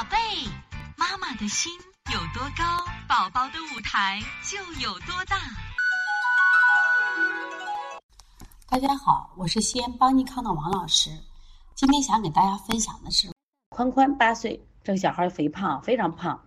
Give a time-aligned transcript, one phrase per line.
[0.00, 0.16] 宝贝，
[0.96, 1.70] 妈妈的心
[2.10, 2.64] 有多高，
[3.06, 5.36] 宝宝的舞台就有多大。
[8.66, 11.10] 大家好，我是西安邦尼康的王老师。
[11.74, 13.30] 今天想给大家分享的是，
[13.68, 16.44] 宽宽八岁，这个小孩肥胖，非常胖。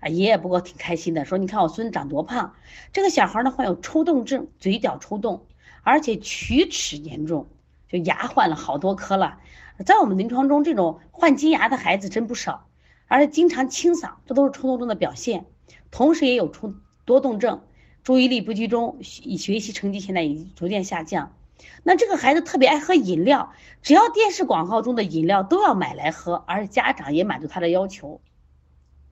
[0.00, 2.54] 啊，爷爷不过挺开心的，说：“你看我孙子长多胖。”
[2.94, 5.46] 这个小孩呢患有抽动症，嘴角抽动，
[5.82, 7.46] 而且龋齿严重，
[7.90, 9.38] 就牙换了好多颗了。
[9.84, 12.68] 在我们临床中，这种换金牙的孩子真不少，
[13.10, 15.46] 而且经常清嗓，这都是冲动症的表现。
[15.90, 17.62] 同时也有冲多动症，
[18.04, 21.34] 注意力不集中，学学习成绩现在已经逐渐下降。
[21.82, 23.52] 那这个孩子特别爱喝饮料，
[23.82, 28.20] 只要电视广告中的饮料都要买来喝，而家长也满足他的要求。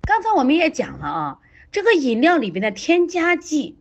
[0.03, 1.41] 刚才我们也讲了啊，
[1.73, 3.81] 这个饮料里边的添加剂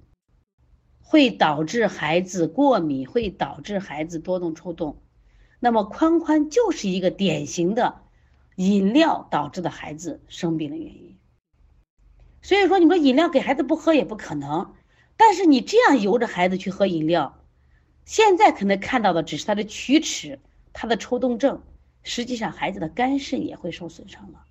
[0.99, 4.97] 会导致孩子过敏，会导致孩子多动抽动。
[5.59, 8.01] 那么宽宽就是一个典型的
[8.57, 11.17] 饮料导致的孩子生病的原因。
[12.41, 14.73] 所以说，你说饮料给孩子不喝也不可能，
[15.15, 17.39] 但是你这样由着孩子去喝饮料，
[18.05, 20.39] 现在可能看到的只是他的龋齿、
[20.73, 21.61] 他的抽动症，
[22.03, 24.43] 实际上孩子的肝肾也会受损伤了。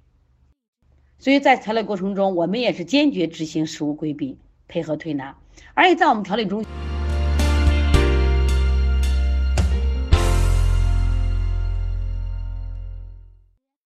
[1.18, 4.38] 所以在调理过程中，我们也是坚决执行食物规避，
[4.68, 5.36] 配合推拿，
[5.74, 6.64] 而且在我们调理中。